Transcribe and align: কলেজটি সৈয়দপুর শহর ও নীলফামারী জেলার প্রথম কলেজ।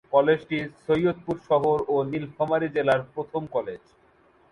কলেজটি 0.13 0.57
সৈয়দপুর 0.83 1.37
শহর 1.49 1.77
ও 1.87 1.95
নীলফামারী 2.11 2.67
জেলার 2.75 3.01
প্রথম 3.13 3.41
কলেজ। 3.55 3.81